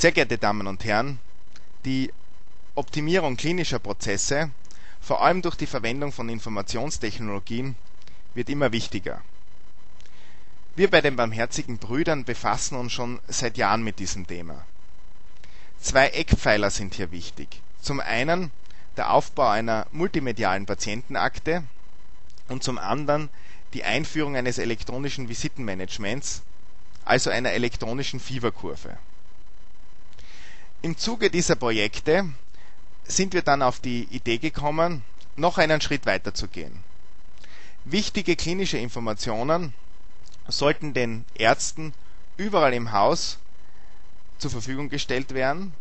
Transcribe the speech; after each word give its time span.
Sehr 0.00 0.12
geehrte 0.12 0.38
Damen 0.38 0.66
und 0.66 0.82
Herren, 0.86 1.18
die 1.84 2.10
Optimierung 2.74 3.36
klinischer 3.36 3.78
Prozesse, 3.78 4.50
vor 4.98 5.22
allem 5.22 5.42
durch 5.42 5.56
die 5.56 5.66
Verwendung 5.66 6.10
von 6.10 6.30
Informationstechnologien, 6.30 7.76
wird 8.32 8.48
immer 8.48 8.72
wichtiger. 8.72 9.20
Wir 10.74 10.88
bei 10.88 11.02
den 11.02 11.16
Barmherzigen 11.16 11.76
Brüdern 11.76 12.24
befassen 12.24 12.76
uns 12.76 12.94
schon 12.94 13.20
seit 13.28 13.58
Jahren 13.58 13.82
mit 13.82 13.98
diesem 13.98 14.26
Thema. 14.26 14.64
Zwei 15.82 16.08
Eckpfeiler 16.08 16.70
sind 16.70 16.94
hier 16.94 17.10
wichtig. 17.10 17.60
Zum 17.82 18.00
einen 18.00 18.52
der 18.96 19.12
Aufbau 19.12 19.50
einer 19.50 19.86
multimedialen 19.92 20.64
Patientenakte 20.64 21.62
und 22.48 22.62
zum 22.62 22.78
anderen 22.78 23.28
die 23.74 23.84
Einführung 23.84 24.34
eines 24.34 24.56
elektronischen 24.56 25.28
Visitenmanagements, 25.28 26.40
also 27.04 27.28
einer 27.28 27.52
elektronischen 27.52 28.18
Fieberkurve. 28.18 28.96
Im 30.82 30.96
Zuge 30.96 31.28
dieser 31.30 31.56
Projekte 31.56 32.24
sind 33.04 33.34
wir 33.34 33.42
dann 33.42 33.60
auf 33.60 33.80
die 33.80 34.04
Idee 34.04 34.38
gekommen, 34.38 35.04
noch 35.36 35.58
einen 35.58 35.82
Schritt 35.82 36.06
weiter 36.06 36.32
zu 36.32 36.48
gehen. 36.48 36.82
Wichtige 37.84 38.34
klinische 38.34 38.78
Informationen 38.78 39.74
sollten 40.48 40.94
den 40.94 41.26
Ärzten 41.34 41.92
überall 42.38 42.72
im 42.72 42.92
Haus 42.92 43.36
zur 44.38 44.50
Verfügung 44.50 44.88
gestellt 44.88 45.34
werden, 45.34 45.74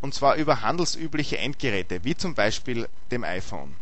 und 0.00 0.12
zwar 0.12 0.34
über 0.34 0.60
handelsübliche 0.60 1.38
Endgeräte, 1.38 2.02
wie 2.02 2.16
zum 2.16 2.34
Beispiel 2.34 2.88
dem 3.12 3.22
iPhone. 3.22 3.76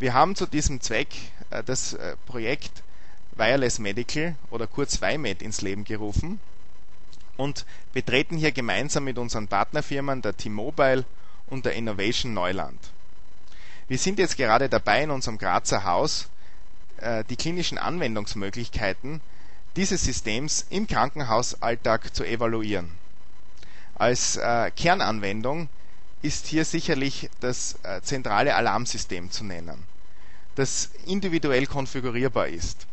Wir 0.00 0.14
haben 0.14 0.34
zu 0.34 0.46
diesem 0.46 0.80
Zweck 0.80 1.14
äh, 1.50 1.62
das 1.62 1.92
äh, 1.92 2.16
Projekt 2.26 2.82
Wireless 3.36 3.78
Medical 3.78 4.34
oder 4.50 4.66
kurz 4.66 5.00
WIMED 5.00 5.42
ins 5.42 5.60
Leben 5.62 5.84
gerufen 5.84 6.40
und 7.42 7.66
betreten 7.92 8.36
hier 8.36 8.52
gemeinsam 8.52 9.04
mit 9.04 9.18
unseren 9.18 9.48
Partnerfirmen 9.48 10.22
der 10.22 10.36
T-Mobile 10.36 11.04
und 11.48 11.64
der 11.66 11.74
Innovation 11.74 12.32
Neuland. 12.34 12.78
Wir 13.88 13.98
sind 13.98 14.18
jetzt 14.18 14.36
gerade 14.36 14.68
dabei, 14.68 15.02
in 15.02 15.10
unserem 15.10 15.38
Grazer 15.38 15.84
Haus 15.84 16.28
äh, 16.98 17.24
die 17.28 17.36
klinischen 17.36 17.78
Anwendungsmöglichkeiten 17.78 19.20
dieses 19.76 20.04
Systems 20.04 20.66
im 20.70 20.86
Krankenhausalltag 20.86 22.14
zu 22.14 22.24
evaluieren. 22.24 22.92
Als 23.96 24.36
äh, 24.36 24.70
Kernanwendung 24.76 25.68
ist 26.22 26.46
hier 26.46 26.64
sicherlich 26.64 27.28
das 27.40 27.76
äh, 27.82 28.00
zentrale 28.02 28.54
Alarmsystem 28.54 29.30
zu 29.30 29.44
nennen, 29.44 29.82
das 30.54 30.90
individuell 31.06 31.66
konfigurierbar 31.66 32.46
ist. 32.48 32.86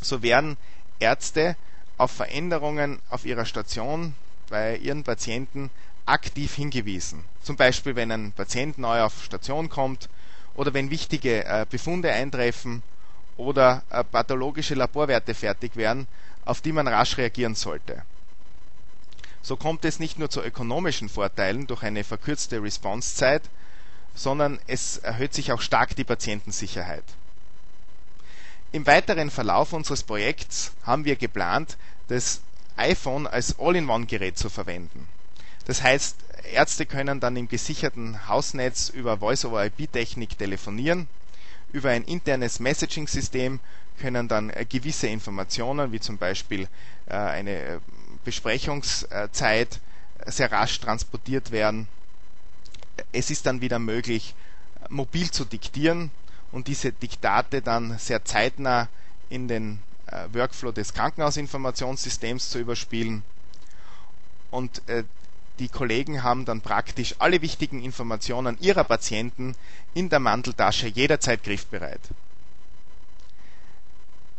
So 0.00 0.22
werden 0.22 0.56
Ärzte 0.98 1.56
auf 1.98 2.10
Veränderungen 2.10 2.98
auf 3.10 3.24
ihrer 3.24 3.44
Station 3.44 4.14
bei 4.48 4.76
ihren 4.76 5.04
Patienten 5.04 5.70
aktiv 6.06 6.54
hingewiesen. 6.54 7.24
Zum 7.42 7.56
Beispiel, 7.56 7.96
wenn 7.96 8.10
ein 8.10 8.32
Patient 8.32 8.78
neu 8.78 9.02
auf 9.02 9.24
Station 9.24 9.68
kommt 9.68 10.08
oder 10.54 10.74
wenn 10.74 10.90
wichtige 10.90 11.44
äh, 11.44 11.66
Befunde 11.68 12.12
eintreffen 12.12 12.82
oder 13.36 13.82
äh, 13.90 14.04
pathologische 14.04 14.74
Laborwerte 14.74 15.34
fertig 15.34 15.76
werden, 15.76 16.06
auf 16.44 16.60
die 16.60 16.72
man 16.72 16.88
rasch 16.88 17.16
reagieren 17.18 17.54
sollte. 17.54 18.02
So 19.42 19.56
kommt 19.56 19.84
es 19.84 19.98
nicht 19.98 20.18
nur 20.18 20.30
zu 20.30 20.42
ökonomischen 20.42 21.08
Vorteilen 21.08 21.66
durch 21.66 21.82
eine 21.82 22.04
verkürzte 22.04 22.62
Response-Zeit, 22.62 23.42
sondern 24.14 24.58
es 24.66 24.98
erhöht 24.98 25.34
sich 25.34 25.52
auch 25.52 25.60
stark 25.60 25.96
die 25.96 26.04
Patientensicherheit. 26.04 27.04
Im 28.72 28.86
weiteren 28.86 29.30
Verlauf 29.30 29.72
unseres 29.72 30.02
Projekts 30.02 30.72
haben 30.84 31.04
wir 31.04 31.16
geplant, 31.16 31.76
das 32.08 32.40
iPhone 32.76 33.26
als 33.26 33.58
All-in-One-Gerät 33.58 34.38
zu 34.38 34.48
verwenden. 34.48 35.06
Das 35.66 35.82
heißt, 35.82 36.16
Ärzte 36.52 36.86
können 36.86 37.20
dann 37.20 37.36
im 37.36 37.48
gesicherten 37.48 38.26
Hausnetz 38.28 38.88
über 38.88 39.18
Voice-over-IP-Technik 39.18 40.36
telefonieren 40.38 41.06
über 41.72 41.90
ein 41.90 42.04
internes 42.04 42.60
Messaging-System 42.60 43.60
können 44.00 44.28
dann 44.28 44.50
äh, 44.50 44.64
gewisse 44.68 45.06
Informationen, 45.08 45.92
wie 45.92 46.00
zum 46.00 46.18
Beispiel 46.18 46.68
äh, 47.06 47.14
eine 47.14 47.50
äh, 47.58 47.78
Besprechungszeit, 48.24 49.80
sehr 50.26 50.52
rasch 50.52 50.78
transportiert 50.80 51.50
werden. 51.50 51.88
Es 53.10 53.30
ist 53.30 53.46
dann 53.46 53.60
wieder 53.60 53.78
möglich, 53.80 54.34
mobil 54.88 55.30
zu 55.30 55.44
diktieren 55.44 56.10
und 56.52 56.68
diese 56.68 56.92
Diktate 56.92 57.62
dann 57.62 57.98
sehr 57.98 58.24
zeitnah 58.24 58.88
in 59.30 59.48
den 59.48 59.80
Workflow 60.32 60.72
des 60.72 60.92
Krankenhausinformationssystems 60.92 62.50
zu 62.50 62.58
überspielen. 62.58 63.22
Und 64.50 64.82
die 65.58 65.68
Kollegen 65.68 66.22
haben 66.22 66.44
dann 66.44 66.60
praktisch 66.60 67.14
alle 67.18 67.40
wichtigen 67.42 67.82
Informationen 67.82 68.58
ihrer 68.60 68.84
Patienten 68.84 69.54
in 69.94 70.08
der 70.08 70.18
Manteltasche 70.20 70.88
jederzeit 70.88 71.42
griffbereit. 71.44 72.00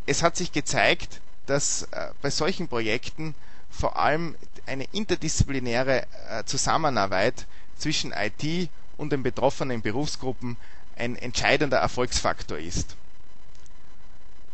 Es 0.05 0.21
hat 0.21 0.35
sich 0.35 0.51
gezeigt, 0.51 1.21
dass 1.45 1.83
äh, 1.91 2.09
bei 2.21 2.29
solchen 2.29 2.67
Projekten 2.67 3.35
vor 3.69 3.97
allem 3.97 4.35
eine 4.65 4.85
interdisziplinäre 4.91 6.05
äh, 6.29 6.43
Zusammenarbeit 6.45 7.47
zwischen 7.77 8.11
IT 8.13 8.69
und 8.97 9.11
den 9.11 9.23
betroffenen 9.23 9.81
Berufsgruppen 9.81 10.57
ein 10.95 11.15
entscheidender 11.15 11.77
Erfolgsfaktor 11.77 12.57
ist. 12.57 12.95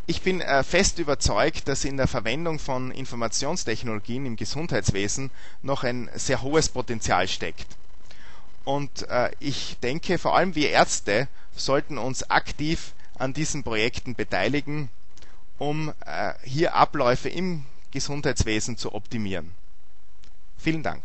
Ich 0.08 0.22
bin 0.24 0.42
äh, 0.42 0.64
fest 0.64 0.98
überzeugt, 0.98 1.68
dass 1.68 1.86
in 1.86 1.98
der 1.98 2.08
Verwendung 2.08 2.58
von 2.58 2.90
Informationstechnologien 2.92 4.26
im 4.26 4.36
Gesundheitswesen 4.38 5.30
noch 5.62 5.84
ein 5.84 6.10
sehr 6.16 6.42
hohes 6.42 6.70
Potenzial 6.70 7.28
steckt. 7.28 7.68
Und 8.64 9.08
äh, 9.10 9.30
ich 9.40 9.78
denke, 9.84 10.18
vor 10.18 10.36
allem 10.36 10.56
wir 10.56 10.72
Ärzte 10.72 11.28
sollten 11.56 11.98
uns 11.98 12.30
aktiv 12.30 12.94
an 13.20 13.34
diesen 13.34 13.64
Projekten 13.64 14.16
beteiligen, 14.16 14.90
um 15.60 15.94
äh, 16.06 16.34
hier 16.44 16.74
Abläufe 16.74 17.30
im 17.30 17.66
Gesundheitswesen 17.92 18.78
zu 18.78 18.94
optimieren. 18.96 19.52
Vielen 20.58 20.84
Dank. 20.84 21.04